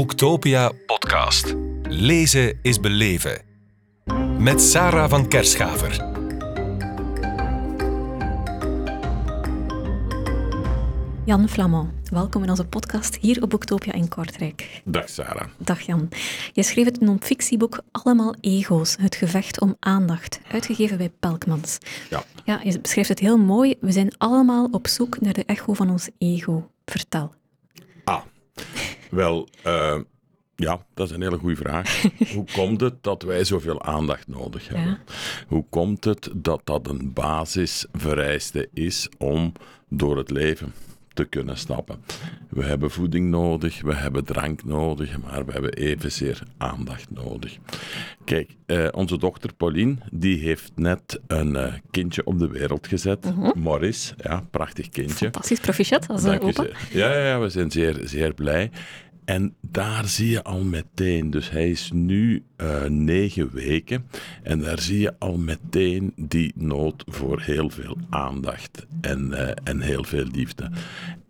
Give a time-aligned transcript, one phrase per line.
[0.00, 1.54] Boektopia podcast.
[1.82, 3.42] Lezen is beleven.
[4.38, 5.90] Met Sarah van Kerschaver.
[11.24, 14.82] Jan Flamand, welkom in onze podcast hier op Boektopia in Kortrijk.
[14.84, 15.48] Dag Sarah.
[15.58, 16.08] Dag Jan.
[16.52, 21.78] Je schreef het non-fictieboek Allemaal Ego's, het gevecht om aandacht, uitgegeven bij Pelkmans.
[22.10, 22.22] Ja.
[22.44, 23.74] Ja, je beschrijft het heel mooi.
[23.80, 26.70] We zijn allemaal op zoek naar de echo van ons ego.
[26.84, 27.38] Vertel.
[29.10, 29.98] Wel, eh,
[30.56, 32.02] ja, dat is een hele goede vraag.
[32.34, 35.00] Hoe komt het dat wij zoveel aandacht nodig hebben?
[35.06, 35.14] Ja.
[35.48, 39.52] Hoe komt het dat dat een basisvereiste is om
[39.88, 40.72] door het leven
[41.14, 42.04] te kunnen stappen?
[42.48, 47.56] We hebben voeding nodig, we hebben drank nodig, maar we hebben evenzeer aandacht nodig.
[48.24, 53.32] Kijk, eh, onze dochter Pauline, die heeft net een eh, kindje op de wereld gezet.
[53.54, 55.14] Morris, ja, prachtig kindje.
[55.16, 56.52] Fantastisch, proficiat als opa.
[56.52, 56.88] zeer.
[56.92, 58.70] Ja, ja, ja, we zijn zeer, zeer blij.
[59.30, 64.06] En daar zie je al meteen, dus hij is nu eh, negen weken,
[64.42, 69.80] en daar zie je al meteen die nood voor heel veel aandacht en, eh, en
[69.80, 70.70] heel veel liefde.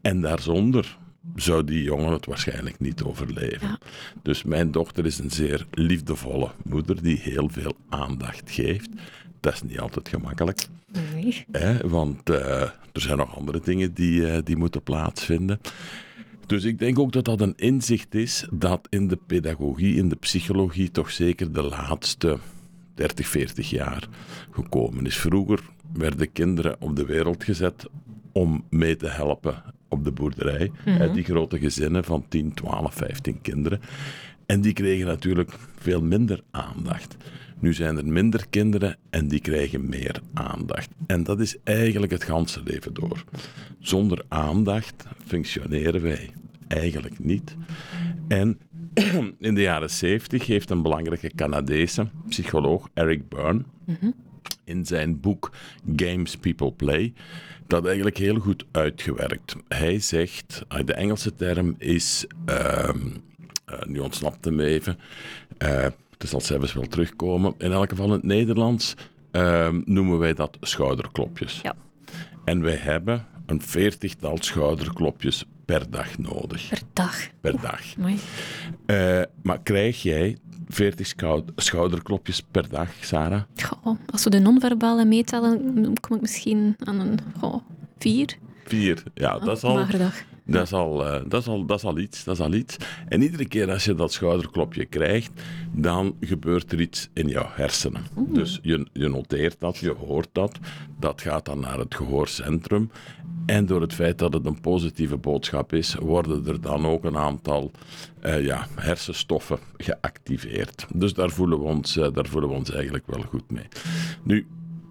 [0.00, 0.98] En daarzonder
[1.34, 3.68] zou die jongen het waarschijnlijk niet overleven.
[3.68, 3.78] Ja.
[4.22, 8.88] Dus mijn dochter is een zeer liefdevolle moeder die heel veel aandacht geeft.
[9.40, 10.66] Dat is niet altijd gemakkelijk.
[10.92, 11.44] Nee.
[11.52, 12.60] Hè, want eh,
[12.92, 15.60] er zijn nog andere dingen die, die moeten plaatsvinden.
[16.50, 20.16] Dus ik denk ook dat dat een inzicht is dat in de pedagogie, in de
[20.16, 22.38] psychologie, toch zeker de laatste
[22.94, 24.08] 30, 40 jaar
[24.50, 25.16] gekomen is.
[25.16, 25.60] Vroeger
[25.92, 27.86] werden kinderen op de wereld gezet
[28.32, 30.70] om mee te helpen op de boerderij.
[30.84, 33.80] Hè, die grote gezinnen van 10, 12, 15 kinderen.
[34.50, 37.16] En die kregen natuurlijk veel minder aandacht.
[37.58, 40.88] Nu zijn er minder kinderen en die krijgen meer aandacht.
[41.06, 43.24] En dat is eigenlijk het ganse leven door.
[43.78, 46.30] Zonder aandacht functioneren wij
[46.68, 47.56] eigenlijk niet.
[48.28, 48.58] En
[49.38, 53.62] in de jaren 70 heeft een belangrijke Canadese psycholoog, Eric Byrne,
[54.64, 55.50] in zijn boek
[55.96, 57.12] Games People Play
[57.66, 59.56] dat eigenlijk heel goed uitgewerkt.
[59.68, 63.29] Hij zegt, de Engelse term is, ehm, eh,
[63.86, 64.98] nu ontsnapt hem even,
[65.58, 65.82] eh,
[66.18, 68.94] het zal zelfs wel terugkomen, in elk geval in het Nederlands
[69.30, 71.60] ehm, noemen wij dat schouderklopjes.
[71.62, 71.74] Ja,
[72.44, 76.68] En wij hebben een veertigtal schouderklopjes per dag nodig.
[76.68, 77.28] per dag.
[77.40, 77.80] Per dag.
[77.96, 78.16] Mooi.
[78.86, 80.36] Eh, maar krijg jij
[80.68, 83.42] 40 schou- schouderklopjes per dag, Sarah?
[83.62, 87.62] Goh, als we de non-verbale meetellen, kom ik misschien aan een goh,
[87.98, 88.36] vier.
[88.64, 89.02] Vier.
[89.14, 89.74] Ja, dat is al...
[89.98, 90.14] Dag.
[90.50, 92.76] Dat is, al, eh, dat, is al, dat, is al iets, dat is al iets.
[93.08, 95.30] En iedere keer als je dat schouderklopje krijgt,
[95.72, 98.02] dan gebeurt er iets in jouw hersenen.
[98.16, 100.58] Dus je, je noteert dat, je hoort dat.
[100.98, 102.90] Dat gaat dan naar het gehoorcentrum.
[103.46, 107.16] En door het feit dat het een positieve boodschap is, worden er dan ook een
[107.16, 107.70] aantal
[108.20, 110.86] eh, ja, hersenstoffen geactiveerd.
[110.94, 113.68] Dus daar voelen, we ons, eh, daar voelen we ons eigenlijk wel goed mee.
[114.22, 114.46] Nu,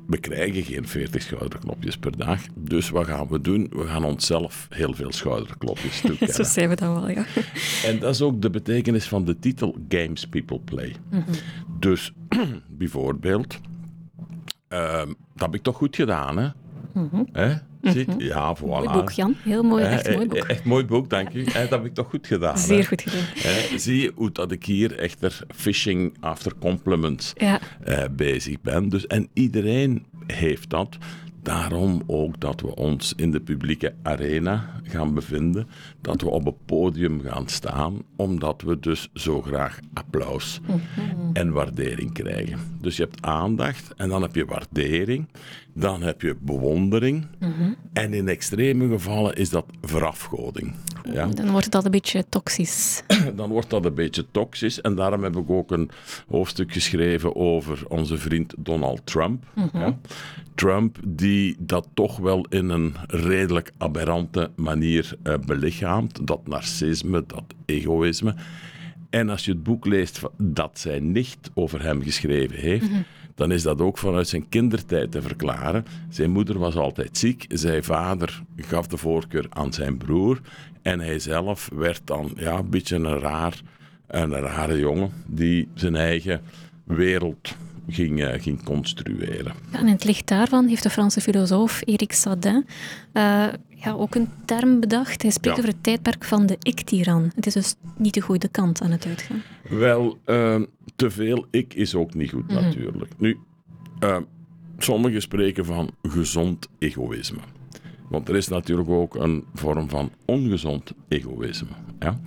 [0.09, 2.41] we krijgen geen 40 schouderklopjes per dag.
[2.55, 3.67] Dus wat gaan we doen?
[3.71, 6.45] We gaan onszelf heel veel schouderklopjes Zo toekennen.
[6.45, 7.25] zijn we dan wel, ja.
[7.85, 10.95] en dat is ook de betekenis van de titel Games People Play.
[11.79, 12.13] Dus
[12.79, 13.59] bijvoorbeeld,
[14.67, 16.47] ehm, dat heb ik toch goed gedaan, hè?
[17.31, 17.55] Hè?
[17.81, 18.23] Zie je?
[18.25, 18.61] Ja, voilà.
[18.67, 19.35] Mooi boek, Jan.
[19.43, 20.37] Heel mooi, echt mooi eh, boek.
[20.47, 21.43] Echt mooi boek, dank u.
[21.45, 22.53] Hè, dat heb ik toch goed gedaan.
[22.53, 22.59] hè?
[22.59, 23.23] Zeer goed gedaan.
[23.35, 27.59] Hè, zie je hoe dat ik hier echter fishing after compliments Ja.
[27.83, 28.89] eh, bezig ben.
[28.89, 30.97] Dus, en iedereen heeft dat.
[31.49, 35.67] Daarom ook dat we ons in de publieke arena gaan bevinden.
[36.01, 38.01] Dat we op een podium gaan staan.
[38.15, 40.59] Omdat we dus zo graag applaus
[41.33, 42.59] en waardering krijgen.
[42.81, 45.27] Dus je hebt aandacht en dan heb je waardering.
[45.73, 47.27] Dan heb je bewondering.
[47.93, 50.73] En in extreme gevallen is dat verafgoding.
[51.13, 51.25] Ja?
[51.25, 53.03] Dan wordt dat een beetje toxisch.
[53.39, 54.81] dan wordt dat een beetje toxisch.
[54.81, 55.89] En daarom heb ik ook een
[56.27, 59.43] hoofdstuk geschreven over onze vriend Donald Trump.
[59.73, 59.97] Ja.
[60.55, 66.27] Trump die dat toch wel in een redelijk aberrante manier eh, belichaamt.
[66.27, 68.35] Dat narcisme, dat egoïsme.
[69.09, 72.89] En als je het boek leest dat zijn nicht over hem geschreven heeft,
[73.39, 75.85] dan is dat ook vanuit zijn kindertijd te verklaren.
[76.09, 80.41] Zijn moeder was altijd ziek, zijn vader gaf de voorkeur aan zijn broer
[80.81, 83.61] en hij zelf werd dan ja, een beetje een, raar,
[84.07, 86.41] een rare jongen die zijn eigen
[86.83, 87.55] wereld
[87.87, 89.53] ging, eh, ging construeren.
[89.71, 92.65] En in het licht daarvan heeft de Franse filosoof Eric Sadin
[93.11, 93.47] eh,
[93.83, 95.21] ja, ook een term bedacht.
[95.21, 95.61] Hij spreekt Ja.
[95.63, 97.31] over het tijdperk van de ik-tiran.
[97.35, 99.41] Het is dus niet de goede kant aan het uitgaan.
[99.69, 100.61] Wel, eh,
[100.95, 103.11] te veel ik is ook niet goed natuurlijk.
[103.17, 103.37] Nu,
[103.99, 104.17] eh,
[104.77, 107.39] sommigen spreken van gezond egoïsme.
[108.09, 111.67] Want er is natuurlijk ook een vorm van ongezond egoïsme.
[111.99, 112.19] Ja?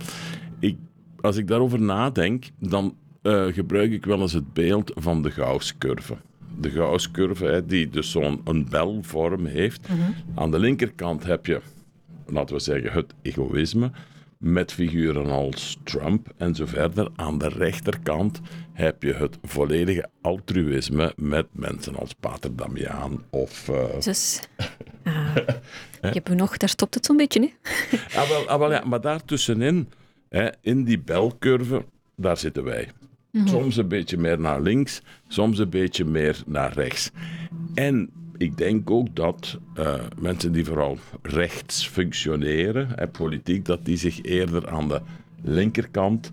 [0.59, 0.77] Ik
[1.21, 6.15] als ik daarover nadenk, dan uh, gebruik ik wel eens het beeld van de Gauss-curve.
[6.59, 9.87] De Gauss-curve, die dus zo'n een belvorm heeft.
[9.89, 10.11] Mhm.
[10.35, 11.61] Aan de linkerkant heb je,
[12.25, 13.91] laten we zeggen, het egoïsme
[14.43, 17.09] met figuren als Trump en zo verder.
[17.15, 18.41] Aan de rechterkant
[18.73, 23.67] heb je het volledige altruïsme met mensen als Pater Damiaan of...
[23.67, 23.99] Uh...
[23.99, 24.41] Dus,
[25.03, 25.35] uh,
[26.01, 27.97] je hebt nog, daar stopt het zo'n beetje, hè?
[28.19, 29.89] ah, wel, ah, wel, ja, maar daartussenin,
[30.29, 31.85] hè, in die belcurve,
[32.15, 32.89] daar zitten wij.
[33.33, 33.47] Mhm.
[33.47, 37.11] Soms een beetje meer naar links, soms een beetje meer naar rechts.
[37.73, 43.97] En ik denk ook dat uh, mensen die vooral rechts functioneren, hè, politiek, dat die
[43.97, 45.01] zich eerder aan de
[45.41, 46.31] linkerkant,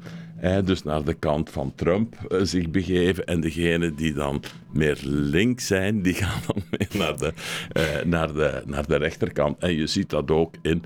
[0.65, 3.27] dus naar de kant van Trump, uh, zich begeven.
[3.27, 4.43] En degenen die dan
[4.73, 7.33] meer links zijn, die gaan dan meer naar de,
[7.77, 9.59] uh, naar de, naar de rechterkant.
[9.59, 10.83] En je ziet dat ook in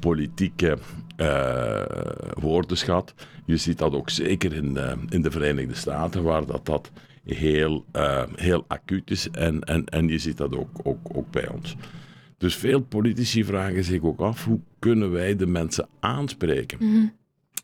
[0.00, 0.78] politieke
[2.34, 3.14] woordenschat.
[3.44, 4.78] Je ziet dat ook zeker in,
[5.08, 6.90] in de Verenigde Staten, waar dat, dat
[7.24, 9.30] heel, uh, heel acuut is.
[9.30, 11.76] En, en, en je ziet dat ook, ook, ook bij ons.
[12.38, 16.78] Dus veel politici vragen zich ook af hoe kunnen wij de mensen aanspreken.
[16.78, 17.12] -hmm.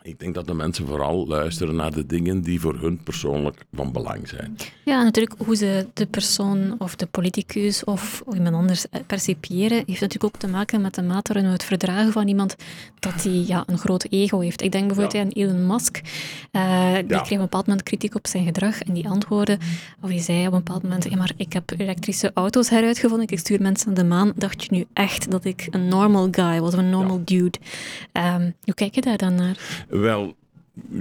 [0.02, 3.92] Ik denk dat de mensen vooral luisteren naar de dingen die voor hun persoonlijk van
[3.92, 4.56] belang zijn.
[4.84, 10.24] Ja, natuurlijk hoe ze de persoon of de politicus of iemand anders percipiëren, heeft natuurlijk
[10.24, 12.56] ook te maken met de mate waarin we het verdragen van iemand
[12.98, 14.62] dat hij ja, een groot ego heeft.
[14.62, 15.20] Ik denk bijvoorbeeld ja.
[15.20, 16.00] aan Elon Musk.
[16.52, 17.20] Uh, die ja.
[17.20, 19.58] kreeg op een bepaald moment kritiek op zijn gedrag en die antwoordde,
[20.00, 23.62] of die zei op een bepaald moment, maar ik heb elektrische auto's heruitgevonden, ik stuur
[23.62, 24.32] mensen aan de maan.
[24.36, 27.58] Dacht je nu echt dat ik een normal guy was, een normal dude?
[28.12, 29.86] Um, hoe kijk je daar dan naar?
[29.90, 30.36] Wel,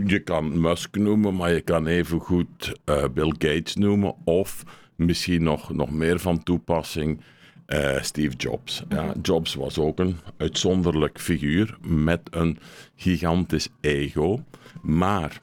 [0.05, 4.15] je kan Musk noemen, maar je kan even goed uh, Bill Gates noemen.
[4.23, 4.63] Of
[4.95, 7.21] misschien nog, nog meer van toepassing
[7.67, 8.83] uh, Steve Jobs.
[8.89, 12.57] Ja, Jobs was ook een uitzonderlijk figuur met een
[12.95, 14.43] gigantisch ego.
[14.81, 15.41] Maar,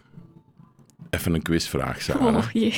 [1.11, 2.37] even een quizvraag, Sarah.
[2.37, 2.73] Oh.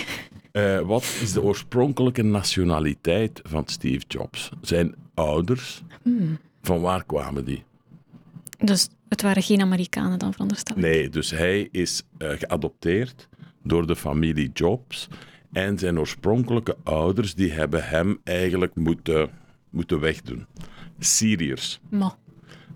[0.52, 4.50] Uh, wat is de oorspronkelijke nationaliteit van Steve Jobs?
[4.60, 6.38] Zijn ouders, hmm.
[6.62, 7.64] van waar kwamen die?
[8.58, 10.82] Dus het waren geen Amerikanen dan, veronderstel ik?
[10.82, 13.28] Nee, dus hij is uh, geadopteerd
[13.62, 15.08] door de familie Jobs.
[15.52, 19.30] En zijn oorspronkelijke ouders die hebben hem eigenlijk moeten,
[19.70, 20.46] moeten wegdoen.
[20.98, 21.80] Syriërs.
[21.90, 22.16] Ma.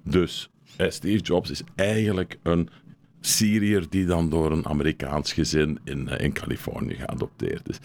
[0.05, 2.69] Dus uh, Steve Jobs is eigenlijk een
[3.21, 7.79] Syriër die dan door een Amerikaans gezin in, uh, in Californië geadopteerd is.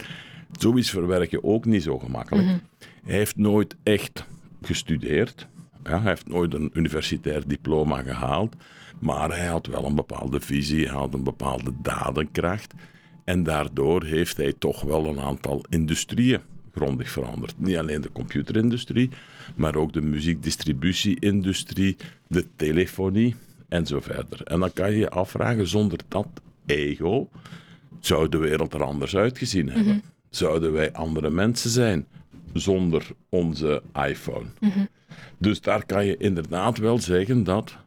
[0.51, 2.47] Zoiets verwerken ook niet zo gemakkelijk.
[2.47, 2.61] Mm -hmm.
[3.03, 4.25] Hij heeft nooit echt
[4.61, 5.47] gestudeerd.
[5.87, 8.55] Ja, hij heeft nooit een universitair diploma gehaald,
[8.99, 12.73] maar hij had wel een bepaalde visie, hij had een bepaalde dadenkracht.
[13.23, 16.41] En daardoor heeft hij toch wel een aantal industrieën
[16.73, 17.53] grondig veranderd.
[17.57, 19.09] Niet alleen de computerindustrie,
[19.55, 21.97] maar ook de muziekdistributieindustrie,
[22.27, 23.35] de telefonie
[23.67, 24.43] en zo verder.
[24.43, 26.27] En dan kan je je afvragen, zonder dat
[26.65, 27.29] ego,
[27.99, 29.93] zou de wereld er anders uitgezien hebben?
[29.93, 29.99] Mhm.
[30.29, 32.07] Zouden wij andere mensen zijn
[32.53, 34.45] zonder onze iPhone?
[34.59, 34.85] Mhm.
[35.37, 37.77] Dus daar kan je inderdaad wel zeggen dat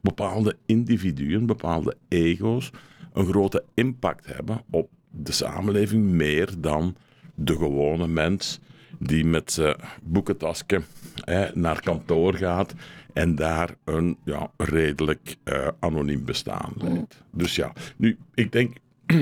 [0.00, 2.70] bepaalde individuen, bepaalde ego's,
[3.12, 6.96] een grote impact hebben op de samenleving, meer dan
[7.34, 8.60] de gewone mens
[8.98, 10.82] die met zijn boekentasje
[11.24, 12.74] hè, naar kantoor gaat
[13.12, 17.22] en daar een ja, redelijk uh, anoniem bestaan leidt.
[17.30, 18.76] Dus ja, nu, ik denk,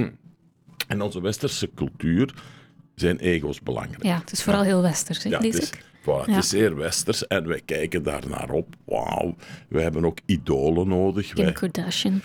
[0.88, 2.34] in onze westerse cultuur
[2.94, 4.02] zijn ego's belangrijk.
[4.02, 5.84] Ja, het is vooral heel westers, hè, ja, lees ik.
[6.04, 6.34] Voilà, Ja.
[6.34, 8.74] Het is zeer westers en wij kijken daar naar op.
[8.84, 9.34] Wauw,
[9.68, 11.32] we hebben ook idolen nodig.
[11.32, 12.20] Kim Wij, Kardashian.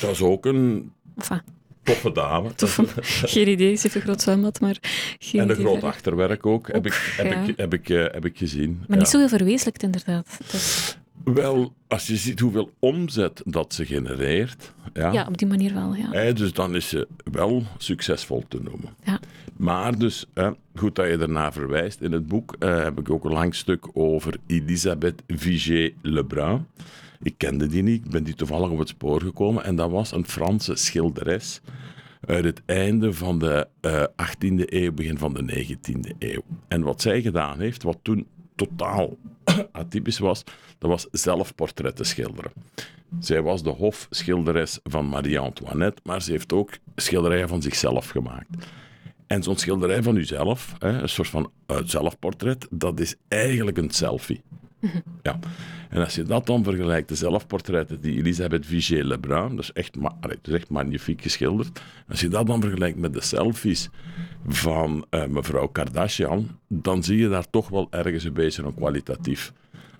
[0.00, 1.40] Dat is ook een Enfin,
[1.82, 2.50] toffe dame.
[3.34, 4.76] geen idee, ze heeft een groot zwembad, maar
[5.18, 5.88] geen En een groot verder.
[5.88, 7.42] achterwerk ook, heb, Ook, ik, heb, ja.
[7.42, 8.84] ik, heb, ik, eh, heb ik gezien.
[8.88, 9.12] Maar niet Ja.
[9.12, 10.38] zoveel verwezenlijkt, inderdaad.
[10.50, 15.74] Dus, Wel, als je ziet hoeveel omzet dat ze genereert, ja, ja, op die manier
[15.74, 16.10] wel, ja.
[16.10, 18.90] hè, dus dan is ze wel succesvol te noemen.
[19.04, 19.20] Ja.
[19.64, 22.00] Maar dus, hè, goed dat je ernaar verwijst.
[22.00, 26.66] In het boek eh, heb ik ook een lang stuk over Elisabeth Vigée-Lebrun.
[27.22, 29.64] Ik kende die niet, ik ben die toevallig op het spoor gekomen.
[29.64, 31.60] En dat was een Franse schilderes
[32.26, 36.42] uit het einde van de eh 18e eeuw, begin van de 19e eeuw.
[36.68, 39.16] En wat zij gedaan heeft, wat toen totaal
[39.72, 40.44] atypisch was,
[40.78, 42.52] dat was zelfportretten schilderen.
[43.20, 48.48] Zij was de hofschilderes van Marie-Antoinette, maar ze heeft ook schilderijen van zichzelf gemaakt.
[49.26, 51.50] En zo'n schilderij van uzelf, hè, een soort van
[51.84, 54.42] zelfportret, dat is eigenlijk een selfie.
[55.22, 55.38] Ja.
[55.88, 60.38] En als je dat dan vergelijkt, de zelfportretten die Elisabeth Vigée-Lebrun, dat is echt, dat
[60.42, 61.80] is echt magnifiek geschilderd.
[62.08, 63.88] Als je dat dan vergelijkt met de selfies
[64.46, 69.52] van eh, mevrouw Kardashian, dan zie je daar toch wel ergens een beetje een kwalitatief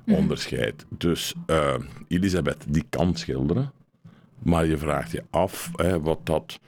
[0.07, 0.87] onderscheid.
[0.89, 1.75] Dus eh,
[2.09, 3.73] Elisabeth, die kan schilderen,
[4.43, 6.61] Maar je vraagt je af hè, wat dat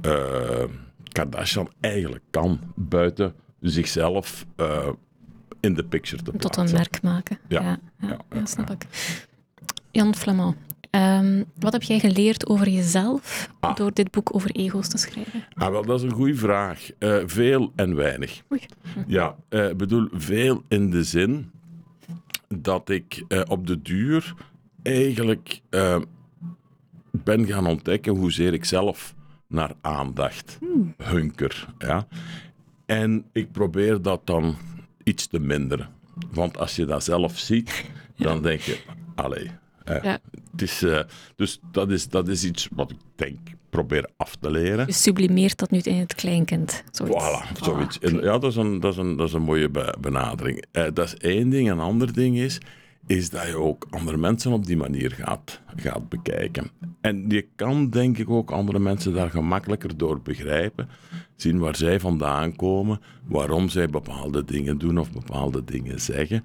[0.00, 0.64] eh,
[1.16, 4.88] Kardashian eigenlijk kan buiten zichzelf eh,
[5.60, 6.64] in de picture te Tot plaatsen.
[6.64, 7.38] een merk maken.
[7.48, 7.78] Ja.
[8.00, 8.86] Ja, snap ik.
[9.90, 10.56] Jan Flamand,
[10.90, 13.74] ehm, wat heb jij geleerd over jezelf Ah.
[13.76, 15.44] door dit boek over ego's te schrijven?
[15.54, 16.88] Ah, wel, dat is een goede vraag.
[16.98, 18.42] Eh, veel en weinig.
[18.52, 18.60] Oei.
[19.06, 21.50] Ja, eh, ik bedoel, veel in de zin
[22.48, 24.34] dat ik op de duur
[24.82, 25.60] eigenlijk
[27.10, 29.14] ben gaan ontdekken hoezeer ik zelf
[29.48, 30.58] naar aandacht
[30.96, 31.66] hunker.
[31.78, 32.06] Ja?
[32.86, 34.56] En ik probeer dat dan
[35.04, 35.88] iets te minderen.
[36.30, 37.84] Want als je dat zelf ziet,
[38.16, 38.78] dan denk je,
[39.14, 39.50] allee.
[39.84, 40.18] eh, Ja.
[40.50, 41.00] het is, eh,
[41.36, 43.38] dus dat is, dat is iets wat ik denk
[43.70, 44.86] probeer af te leren.
[44.86, 46.82] Je sublimeert dat nu in het kleinkind.
[46.90, 47.24] Zoiets.
[47.24, 48.00] Voilà, zoiets.
[48.00, 48.12] Ah.
[48.12, 50.64] En ja, dat is een, dat is een, dat is een mooie be- benadering.
[50.72, 51.70] Eh, dat is één ding.
[51.70, 52.58] Een ander ding is,
[53.06, 56.70] is dat je ook andere mensen op die manier gaat, gaat bekijken.
[57.00, 60.88] En je kan denk ik ook andere mensen daar gemakkelijker door begrijpen.
[61.36, 66.44] Zien waar zij vandaan komen, waarom zij bepaalde dingen doen of bepaalde dingen zeggen.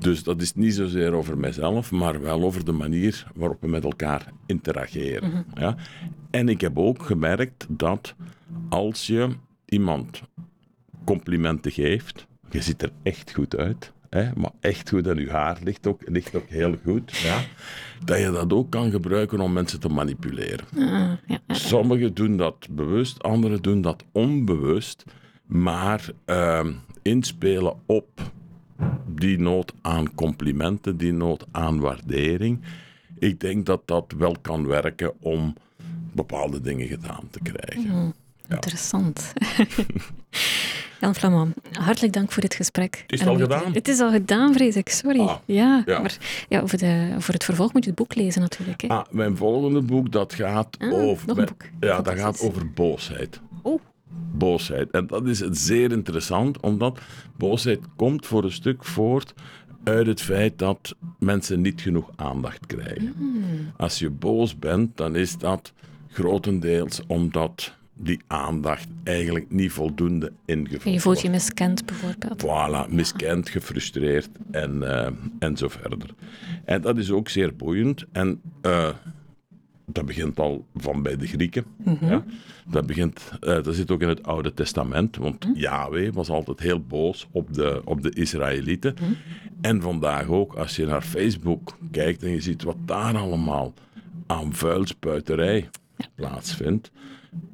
[0.00, 3.84] Dus dat is niet zozeer over mijzelf, maar wel over de manier waarop we met
[3.84, 5.46] elkaar interageren.
[5.54, 5.76] ja?
[6.30, 8.14] En ik heb ook gemerkt dat
[8.68, 9.28] als je
[9.64, 10.22] iemand
[11.04, 15.58] complimenten geeft, je ziet er echt goed uit, hè, maar echt goed en je haar
[15.64, 17.40] ligt ook, ligt ook heel goed, ja,
[18.04, 20.66] dat je dat ook kan gebruiken om mensen te manipuleren.
[20.76, 20.82] Ah,
[21.26, 21.54] ja, ja.
[21.54, 25.04] Sommigen doen dat bewust, anderen doen dat onbewust,
[25.46, 26.72] maar ehm,
[27.02, 28.20] inspelen op
[29.06, 32.60] die nood aan complimenten, die nood aan waardering.
[33.18, 35.54] Ik denk dat dat wel kan werken om
[36.12, 38.14] bepaalde dingen gedaan te krijgen.
[38.48, 39.32] Interessant.
[41.00, 43.04] Jan Flamand, hartelijk dank voor dit gesprek.
[43.06, 43.72] Is het En al gedaan?
[43.72, 44.88] Het is al gedaan, vrees ik.
[44.88, 45.20] Sorry.
[45.20, 46.00] Ah, ja, ja.
[46.00, 46.16] maar
[46.48, 48.80] ja, voor, de, voor het vervolg moet je het boek lezen natuurlijk.
[48.80, 48.88] Hè.
[48.88, 51.26] Ah, mijn volgende boek dat gaat Ah, over.
[51.26, 51.62] nog een boek.
[51.80, 53.40] Ja, dat gaat over boosheid.
[53.62, 53.80] Oh,
[54.32, 54.90] Boosheid.
[54.90, 56.98] En dat is zeer interessant, omdat
[57.36, 59.34] boosheid komt voor een stuk voort
[59.84, 63.14] uit het feit dat mensen niet genoeg aandacht krijgen.
[63.76, 65.72] Als je boos bent, dan is dat
[66.10, 72.42] grotendeels omdat die aandacht eigenlijk niet voldoende ingevuld je voelt je miskend bijvoorbeeld.
[72.42, 76.08] Voilà, miskend, gefrustreerd en, eh, en zo verder.
[76.64, 78.04] En dat is ook zeer boeiend.
[78.12, 78.88] En eh,
[79.86, 81.64] dat begint al van bij de Grieken.
[82.00, 82.24] ja.
[82.66, 86.80] dat, begint, eh, dat zit ook in het Oude Testament, want Yahweh was altijd heel
[86.80, 88.94] boos op de, op de Israëlieten.
[89.60, 93.74] En vandaag ook, als je naar Facebook kijkt en je ziet wat daar allemaal
[94.26, 95.68] aan vuilspuiterij
[96.14, 96.90] plaatsvindt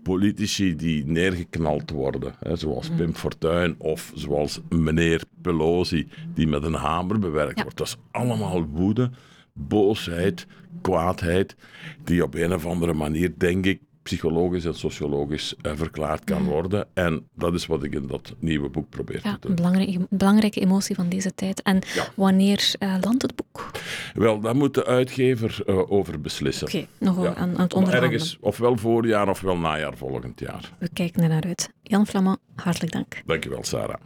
[0.03, 6.75] politici die neergeknald worden, hè, zoals Pim Fortuyn of zoals meneer Pelosi, die met een
[6.75, 7.63] hamer bewerkt Ja.
[7.63, 7.79] wordt.
[7.79, 9.11] Dat is allemaal woede,
[9.53, 10.47] boosheid,
[10.81, 11.57] kwaadheid,
[12.05, 16.87] die op een of andere manier, denk ik, psychologisch en sociologisch eh, verklaard kan worden.
[16.95, 19.55] En dat is wat ik in dat nieuwe boek probeer Ja, te een doen.
[19.55, 21.63] belangrijke, belangrijke emotie van deze tijd.
[21.63, 22.09] En Ja.
[22.17, 23.71] wanneer eh, landt het boek?
[24.15, 26.67] Wel, daar moet de uitgever eh, over beslissen.
[26.67, 27.35] Oké, nog Ja.
[27.35, 28.03] aan, aan het onderhandelen.
[28.13, 30.73] ergens, ofwel voorjaar ofwel najaar volgend jaar.
[30.79, 31.71] We kijken er naar uit.
[31.83, 33.23] Jan Flamand, hartelijk dank.
[33.27, 34.01] Dankjewel, Sarah.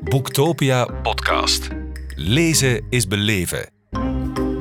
[0.00, 1.68] Boektopia podcast.
[2.14, 3.75] Lezen is beleven.